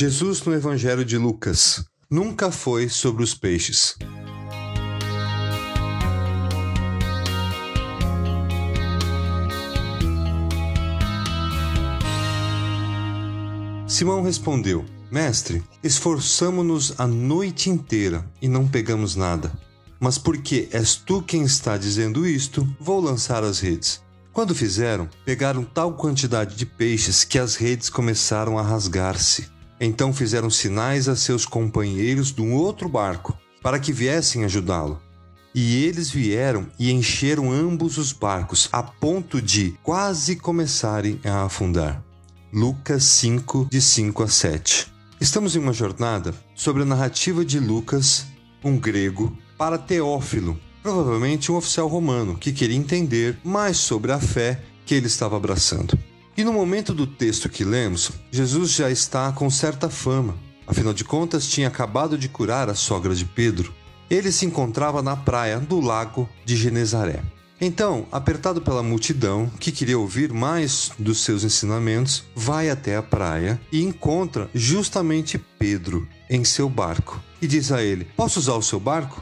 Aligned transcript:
Jesus 0.00 0.44
no 0.44 0.54
Evangelho 0.54 1.04
de 1.04 1.18
Lucas 1.18 1.84
nunca 2.08 2.52
foi 2.52 2.88
sobre 2.88 3.20
os 3.20 3.34
peixes. 3.34 3.96
Simão 13.88 14.22
respondeu: 14.22 14.84
Mestre, 15.10 15.64
esforçamo-nos 15.82 16.94
a 16.96 17.04
noite 17.04 17.68
inteira 17.68 18.24
e 18.40 18.46
não 18.46 18.68
pegamos 18.68 19.16
nada. 19.16 19.50
Mas 19.98 20.16
porque 20.16 20.68
és 20.70 20.94
tu 20.94 21.20
quem 21.20 21.42
está 21.42 21.76
dizendo 21.76 22.24
isto, 22.24 22.64
vou 22.78 23.00
lançar 23.00 23.42
as 23.42 23.58
redes. 23.58 24.00
Quando 24.32 24.54
fizeram, 24.54 25.08
pegaram 25.24 25.64
tal 25.64 25.94
quantidade 25.94 26.54
de 26.54 26.64
peixes 26.64 27.24
que 27.24 27.36
as 27.36 27.56
redes 27.56 27.90
começaram 27.90 28.56
a 28.56 28.62
rasgar-se. 28.62 29.57
Então 29.80 30.12
fizeram 30.12 30.50
sinais 30.50 31.08
a 31.08 31.14
seus 31.16 31.46
companheiros 31.46 32.32
de 32.32 32.42
um 32.42 32.54
outro 32.54 32.88
barco, 32.88 33.36
para 33.62 33.78
que 33.78 33.92
viessem 33.92 34.44
ajudá-lo. 34.44 35.00
E 35.54 35.84
eles 35.84 36.10
vieram 36.10 36.68
e 36.78 36.90
encheram 36.92 37.50
ambos 37.50 37.98
os 37.98 38.12
barcos, 38.12 38.68
a 38.72 38.82
ponto 38.82 39.40
de 39.40 39.74
quase 39.82 40.36
começarem 40.36 41.20
a 41.24 41.44
afundar. 41.44 42.02
Lucas 42.52 43.04
5, 43.04 43.68
de 43.70 43.80
5 43.80 44.22
a 44.22 44.28
7. 44.28 44.92
Estamos 45.20 45.56
em 45.56 45.58
uma 45.58 45.72
jornada 45.72 46.32
sobre 46.54 46.82
a 46.82 46.86
narrativa 46.86 47.44
de 47.44 47.58
Lucas, 47.58 48.26
um 48.64 48.78
grego, 48.78 49.36
para 49.56 49.76
Teófilo, 49.76 50.58
provavelmente 50.82 51.50
um 51.50 51.56
oficial 51.56 51.88
romano 51.88 52.36
que 52.36 52.52
queria 52.52 52.76
entender 52.76 53.38
mais 53.44 53.76
sobre 53.78 54.12
a 54.12 54.20
fé 54.20 54.62
que 54.86 54.94
ele 54.94 55.06
estava 55.06 55.36
abraçando. 55.36 55.98
E 56.38 56.44
no 56.44 56.52
momento 56.52 56.94
do 56.94 57.04
texto 57.04 57.48
que 57.48 57.64
lemos, 57.64 58.12
Jesus 58.30 58.70
já 58.70 58.88
está 58.88 59.32
com 59.32 59.50
certa 59.50 59.90
fama. 59.90 60.36
Afinal 60.68 60.94
de 60.94 61.02
contas, 61.02 61.48
tinha 61.48 61.66
acabado 61.66 62.16
de 62.16 62.28
curar 62.28 62.70
a 62.70 62.76
sogra 62.76 63.12
de 63.12 63.24
Pedro. 63.24 63.74
Ele 64.08 64.30
se 64.30 64.46
encontrava 64.46 65.02
na 65.02 65.16
praia 65.16 65.58
do 65.58 65.80
lago 65.80 66.28
de 66.44 66.54
Genezaré. 66.54 67.24
Então, 67.60 68.06
apertado 68.12 68.62
pela 68.62 68.84
multidão 68.84 69.50
que 69.58 69.72
queria 69.72 69.98
ouvir 69.98 70.32
mais 70.32 70.92
dos 70.96 71.24
seus 71.24 71.42
ensinamentos, 71.42 72.22
vai 72.36 72.70
até 72.70 72.94
a 72.94 73.02
praia 73.02 73.60
e 73.72 73.82
encontra 73.82 74.48
justamente 74.54 75.44
Pedro 75.58 76.06
em 76.30 76.44
seu 76.44 76.68
barco 76.68 77.20
e 77.42 77.48
diz 77.48 77.72
a 77.72 77.82
ele: 77.82 78.06
Posso 78.16 78.38
usar 78.38 78.54
o 78.54 78.62
seu 78.62 78.78
barco? 78.78 79.20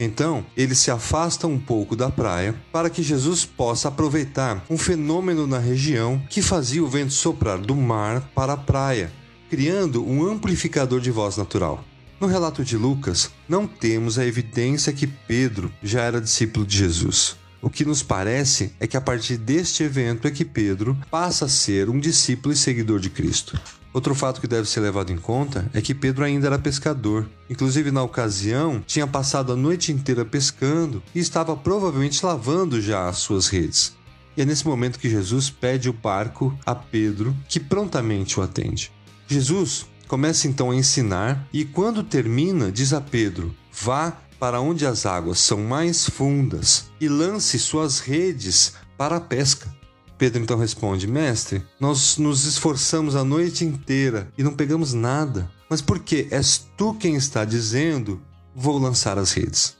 Então, 0.00 0.46
ele 0.56 0.74
se 0.74 0.90
afasta 0.90 1.46
um 1.46 1.58
pouco 1.58 1.96
da 1.96 2.08
praia 2.08 2.54
para 2.72 2.88
que 2.88 3.02
Jesus 3.02 3.44
possa 3.44 3.88
aproveitar 3.88 4.64
um 4.70 4.78
fenômeno 4.78 5.46
na 5.46 5.58
região 5.58 6.22
que 6.30 6.40
fazia 6.40 6.82
o 6.82 6.88
vento 6.88 7.12
soprar 7.12 7.58
do 7.58 7.74
mar 7.74 8.30
para 8.34 8.52
a 8.52 8.56
praia, 8.56 9.12
criando 9.50 10.06
um 10.06 10.26
amplificador 10.26 11.00
de 11.00 11.10
voz 11.10 11.36
natural. 11.36 11.84
No 12.20 12.26
relato 12.26 12.64
de 12.64 12.76
Lucas, 12.76 13.30
não 13.48 13.66
temos 13.66 14.18
a 14.18 14.26
evidência 14.26 14.92
que 14.92 15.06
Pedro 15.06 15.72
já 15.82 16.02
era 16.02 16.20
discípulo 16.20 16.66
de 16.66 16.76
Jesus. 16.76 17.36
O 17.60 17.68
que 17.68 17.84
nos 17.84 18.02
parece 18.02 18.72
é 18.78 18.86
que 18.86 18.96
a 18.96 19.00
partir 19.00 19.36
deste 19.36 19.82
evento 19.82 20.28
é 20.28 20.30
que 20.30 20.44
Pedro 20.44 20.96
passa 21.10 21.46
a 21.46 21.48
ser 21.48 21.88
um 21.88 21.98
discípulo 21.98 22.52
e 22.52 22.56
seguidor 22.56 23.00
de 23.00 23.10
Cristo. 23.10 23.60
Outro 23.92 24.14
fato 24.14 24.40
que 24.40 24.46
deve 24.46 24.68
ser 24.68 24.80
levado 24.80 25.12
em 25.12 25.16
conta 25.16 25.68
é 25.72 25.80
que 25.80 25.94
Pedro 25.94 26.24
ainda 26.24 26.46
era 26.46 26.58
pescador. 26.58 27.28
Inclusive, 27.48 27.90
na 27.90 28.02
ocasião, 28.02 28.82
tinha 28.86 29.06
passado 29.06 29.52
a 29.52 29.56
noite 29.56 29.92
inteira 29.92 30.24
pescando 30.24 31.02
e 31.14 31.18
estava 31.18 31.56
provavelmente 31.56 32.24
lavando 32.24 32.80
já 32.80 33.08
as 33.08 33.18
suas 33.18 33.48
redes. 33.48 33.96
E 34.36 34.42
é 34.42 34.44
nesse 34.44 34.66
momento 34.66 34.98
que 34.98 35.10
Jesus 35.10 35.50
pede 35.50 35.88
o 35.88 35.92
barco 35.92 36.56
a 36.64 36.74
Pedro, 36.74 37.34
que 37.48 37.58
prontamente 37.58 38.38
o 38.38 38.42
atende. 38.42 38.92
Jesus 39.26 39.86
começa 40.06 40.46
então 40.46 40.70
a 40.70 40.76
ensinar 40.76 41.48
e, 41.52 41.64
quando 41.64 42.04
termina, 42.04 42.70
diz 42.70 42.92
a 42.92 43.00
Pedro: 43.00 43.54
Vá 43.72 44.16
para 44.38 44.60
onde 44.60 44.86
as 44.86 45.06
águas 45.06 45.40
são 45.40 45.62
mais 45.62 46.08
fundas 46.08 46.90
e 47.00 47.08
lance 47.08 47.58
suas 47.58 47.98
redes 47.98 48.74
para 48.96 49.16
a 49.16 49.20
pesca. 49.20 49.77
Pedro 50.18 50.42
então 50.42 50.58
responde: 50.58 51.06
Mestre, 51.06 51.62
nós 51.80 52.18
nos 52.18 52.44
esforçamos 52.44 53.16
a 53.16 53.24
noite 53.24 53.64
inteira 53.64 54.30
e 54.36 54.42
não 54.42 54.52
pegamos 54.52 54.92
nada. 54.92 55.50
Mas 55.70 55.80
porque 55.80 56.26
és 56.30 56.66
tu 56.76 56.94
quem 56.94 57.14
está 57.14 57.44
dizendo, 57.44 58.20
vou 58.54 58.78
lançar 58.78 59.16
as 59.18 59.32
redes. 59.32 59.76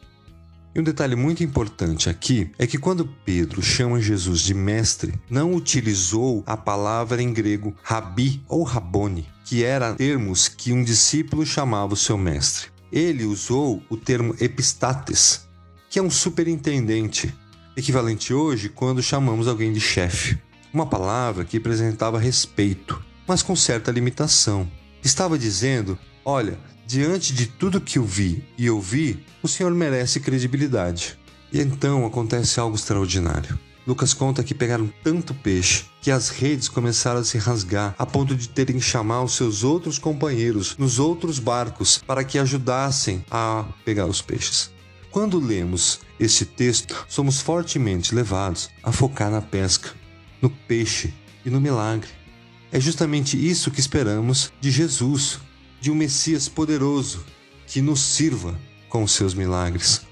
E 0.75 0.81
um 0.81 0.83
detalhe 0.83 1.17
muito 1.17 1.43
importante 1.43 2.09
aqui 2.09 2.51
é 2.59 2.67
que 2.67 2.79
quando 2.79 3.09
Pedro 3.25 3.61
chama 3.61 4.01
Jesus 4.01 4.41
de 4.41 4.55
mestre, 4.55 5.15
não 5.29 5.55
utilizou 5.55 6.45
a 6.47 6.57
palavra 6.57 7.21
em 7.21 7.33
grego 7.33 7.75
rabi 7.83 8.43
ou 8.47 8.63
rabone, 8.63 9.27
que 9.45 9.65
eram 9.65 9.97
termos 9.97 10.47
que 10.47 10.73
um 10.73 10.85
discípulo 10.85 11.45
chamava 11.45 11.95
o 11.95 11.97
seu 11.97 12.17
mestre 12.17 12.69
ele 12.93 13.25
usou 13.25 13.83
o 13.89 13.97
termo 13.97 14.35
epistates, 14.41 15.47
que 15.91 15.99
é 15.99 16.03
um 16.03 16.11
superintendente, 16.11 17.35
equivalente 17.79 18.35
hoje 18.35 18.69
quando 18.69 19.03
chamamos 19.03 19.47
alguém 19.47 19.73
de 19.73 19.81
chefe. 19.81 20.37
Uma 20.73 20.87
palavra 20.87 21.45
que 21.45 21.57
apresentava 21.57 22.19
respeito, 22.19 23.03
mas 23.27 23.43
com 23.43 23.55
certa 23.55 23.93
limitação. 23.93 24.69
Estava 25.03 25.39
dizendo: 25.39 25.99
olha, 26.25 26.59
diante 26.87 27.33
de 27.33 27.47
tudo 27.47 27.81
que 27.81 27.99
eu 27.99 28.05
vi 28.05 28.45
e 28.59 28.69
ouvi, 28.69 29.25
o 29.43 29.49
senhor 29.49 29.73
merece 29.73 30.21
credibilidade. 30.21 31.19
E 31.53 31.61
então 31.61 32.05
acontece 32.05 32.61
algo 32.61 32.77
extraordinário. 32.77 33.59
Lucas 33.87 34.13
conta 34.13 34.45
que 34.45 34.55
pegaram 34.55 34.93
tanto 35.03 35.33
peixe 35.33 35.87
que 36.03 36.11
as 36.11 36.29
redes 36.29 36.69
começaram 36.69 37.21
a 37.21 37.25
se 37.25 37.39
rasgar 37.39 37.95
a 37.99 38.05
ponto 38.05 38.35
de 38.35 38.47
terem 38.47 38.77
que 38.77 38.83
chamar 38.83 39.23
os 39.23 39.35
seus 39.35 39.65
outros 39.65 39.99
companheiros 39.99 40.77
nos 40.77 40.99
outros 40.99 41.39
barcos 41.39 42.03
para 42.07 42.23
que 42.23 42.39
ajudassem 42.39 43.25
a 43.31 43.65
pegar 43.87 44.05
os 44.05 44.21
peixes. 44.21 44.71
Quando 45.19 45.41
lemos 45.41 45.99
este 46.21 46.45
texto, 46.45 47.05
somos 47.09 47.41
fortemente 47.41 48.15
levados 48.15 48.71
a 48.85 48.93
focar 48.93 49.33
na 49.33 49.43
pesca, 49.43 49.91
no 50.41 50.49
peixe 50.49 51.13
e 51.45 51.51
no 51.51 51.61
milagre. 51.61 52.09
É 52.71 52.79
justamente 52.79 53.37
isso 53.37 53.73
que 53.73 53.81
esperamos 53.81 54.53
de 54.61 54.71
Jesus, 54.71 55.41
de 55.81 55.91
um 55.91 55.95
Messias 55.97 56.49
poderoso 56.49 57.25
que 57.67 57.83
nos 57.83 57.99
sirva 57.99 58.57
com 58.89 59.03
os 59.03 59.11
seus 59.11 59.35
milagres. 59.35 60.03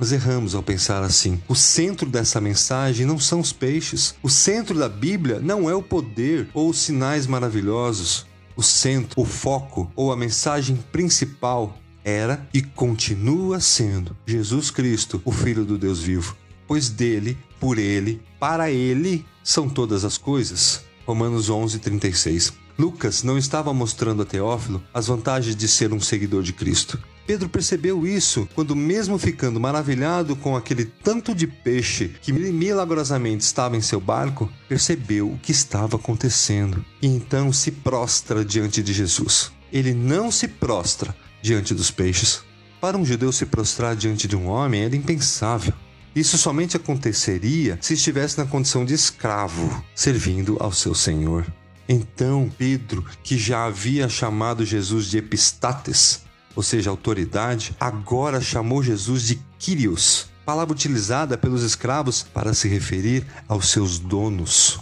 Nós 0.00 0.10
erramos 0.10 0.52
ao 0.52 0.64
pensar 0.64 1.00
assim. 1.04 1.40
O 1.46 1.54
centro 1.54 2.10
dessa 2.10 2.40
mensagem 2.40 3.06
não 3.06 3.20
são 3.20 3.38
os 3.38 3.52
peixes. 3.52 4.16
O 4.20 4.28
centro 4.28 4.76
da 4.76 4.88
Bíblia 4.88 5.38
não 5.38 5.70
é 5.70 5.76
o 5.76 5.82
poder 5.82 6.48
ou 6.52 6.70
os 6.70 6.78
sinais 6.78 7.24
maravilhosos. 7.28 8.26
O 8.56 8.64
centro, 8.64 9.20
o 9.20 9.24
foco 9.24 9.88
ou 9.94 10.10
a 10.10 10.16
mensagem 10.16 10.74
principal 10.90 11.78
era 12.06 12.48
e 12.54 12.62
continua 12.62 13.58
sendo 13.58 14.16
Jesus 14.24 14.70
Cristo, 14.70 15.20
o 15.24 15.32
Filho 15.32 15.64
do 15.64 15.76
Deus 15.76 16.00
vivo. 16.00 16.36
Pois 16.64 16.88
dele, 16.88 17.36
por 17.58 17.78
ele, 17.78 18.22
para 18.38 18.70
ele 18.70 19.26
são 19.42 19.68
todas 19.68 20.04
as 20.04 20.16
coisas. 20.16 20.84
Romanos 21.04 21.50
11, 21.50 21.80
36. 21.80 22.52
Lucas 22.78 23.24
não 23.24 23.36
estava 23.36 23.74
mostrando 23.74 24.22
a 24.22 24.24
Teófilo 24.24 24.80
as 24.94 25.08
vantagens 25.08 25.56
de 25.56 25.66
ser 25.66 25.92
um 25.92 25.98
seguidor 25.98 26.44
de 26.44 26.52
Cristo. 26.52 26.96
Pedro 27.26 27.48
percebeu 27.48 28.06
isso 28.06 28.48
quando, 28.54 28.76
mesmo 28.76 29.18
ficando 29.18 29.58
maravilhado 29.58 30.36
com 30.36 30.54
aquele 30.54 30.84
tanto 30.84 31.34
de 31.34 31.48
peixe 31.48 32.14
que 32.22 32.32
milagrosamente 32.32 33.42
estava 33.42 33.76
em 33.76 33.80
seu 33.80 34.00
barco, 34.00 34.48
percebeu 34.68 35.32
o 35.32 35.38
que 35.38 35.50
estava 35.50 35.96
acontecendo 35.96 36.84
e 37.02 37.08
então 37.08 37.52
se 37.52 37.72
prostra 37.72 38.44
diante 38.44 38.80
de 38.80 38.92
Jesus. 38.92 39.50
Ele 39.72 39.92
não 39.92 40.30
se 40.30 40.46
prostra 40.46 41.16
diante 41.46 41.72
dos 41.72 41.90
peixes. 41.90 42.42
Para 42.80 42.98
um 42.98 43.04
judeu 43.04 43.30
se 43.30 43.46
prostrar 43.46 43.94
diante 43.94 44.26
de 44.26 44.36
um 44.36 44.48
homem 44.48 44.82
era 44.82 44.96
impensável. 44.96 45.72
Isso 46.14 46.36
somente 46.36 46.76
aconteceria 46.76 47.78
se 47.80 47.94
estivesse 47.94 48.38
na 48.38 48.46
condição 48.46 48.84
de 48.84 48.94
escravo, 48.94 49.84
servindo 49.94 50.56
ao 50.58 50.72
seu 50.72 50.94
senhor. 50.94 51.46
Então 51.88 52.50
Pedro, 52.58 53.04
que 53.22 53.38
já 53.38 53.64
havia 53.64 54.08
chamado 54.08 54.64
Jesus 54.64 55.06
de 55.06 55.18
epistates, 55.18 56.22
ou 56.56 56.62
seja, 56.62 56.90
autoridade, 56.90 57.76
agora 57.78 58.40
chamou 58.40 58.82
Jesus 58.82 59.22
de 59.22 59.38
Kyrios, 59.58 60.28
palavra 60.44 60.72
utilizada 60.72 61.38
pelos 61.38 61.62
escravos 61.62 62.22
para 62.22 62.54
se 62.54 62.66
referir 62.66 63.24
aos 63.46 63.68
seus 63.68 63.98
donos. 63.98 64.80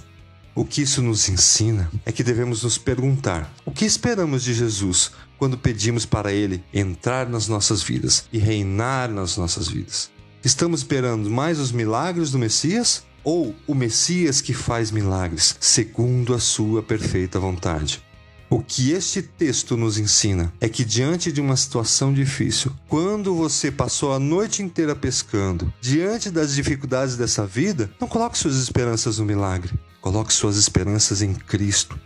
O 0.57 0.65
que 0.65 0.83
isso 0.83 1.03
nos 1.03 1.29
ensina 1.29 1.91
é 2.07 2.13
que 2.13 2.23
devemos 2.23 2.63
nos 2.63 2.79
perguntar: 2.79 3.53
o 3.65 3.73
que 3.73 3.85
esperamos 3.85 4.45
de 4.45 4.55
Jesus 4.55 5.11
quando 5.37 5.59
pedimos 5.59 6.07
para 6.07 6.33
ele 6.33 6.63
entrar 6.73 7.29
nas 7.29 7.49
nossas 7.49 7.83
vidas 7.83 8.27
e 8.33 8.39
reinar 8.39 9.11
nas 9.11 9.37
nossas 9.37 9.67
vidas? 9.67 10.11
Estamos 10.45 10.81
esperando 10.81 11.29
mais 11.29 11.59
os 11.59 11.73
milagres 11.73 12.31
do 12.31 12.39
Messias 12.39 13.03
ou 13.25 13.53
o 13.67 13.75
Messias 13.75 14.41
que 14.41 14.55
faz 14.55 14.93
milagres 14.93 15.57
segundo 15.59 16.33
a 16.33 16.39
sua 16.39 16.85
perfeita 16.85 17.41
vontade? 17.41 18.01
O 18.49 18.63
que 18.63 18.93
este 18.93 19.23
texto 19.23 19.77
nos 19.77 19.99
ensina 19.99 20.53
é 20.61 20.69
que, 20.69 20.85
diante 20.85 21.33
de 21.33 21.41
uma 21.41 21.57
situação 21.57 22.13
difícil, 22.13 22.71
quando 22.89 23.35
você 23.35 23.73
passou 23.73 24.13
a 24.13 24.21
noite 24.21 24.63
inteira 24.63 24.95
pescando, 24.95 25.73
diante 25.81 26.31
das 26.31 26.55
dificuldades 26.55 27.17
dessa 27.17 27.45
vida, 27.45 27.91
não 27.99 28.07
coloque 28.07 28.39
suas 28.39 28.57
esperanças 28.57 29.19
no 29.19 29.25
milagre, 29.25 29.73
coloque 30.05 30.35
suas 30.35 30.59
esperanças 30.59 31.23
em 31.23 31.33
Cristo. 31.33 31.99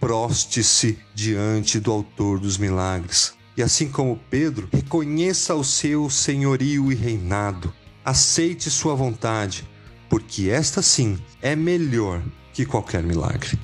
proste-se 0.00 0.98
diante 1.14 1.78
do 1.78 1.92
Autor 1.92 2.40
dos 2.40 2.56
milagres. 2.56 3.34
E 3.54 3.62
assim 3.62 3.88
como 3.90 4.18
Pedro, 4.30 4.70
reconheça 4.72 5.54
o 5.54 5.62
seu 5.62 6.08
senhorio 6.08 6.90
e 6.90 6.94
reinado. 6.94 7.70
Aceite 8.02 8.70
sua 8.70 8.94
vontade, 8.94 9.68
porque 10.08 10.48
esta 10.48 10.80
sim 10.80 11.18
é 11.42 11.54
melhor 11.54 12.22
que 12.54 12.64
qualquer 12.64 13.02
milagre. 13.02 13.56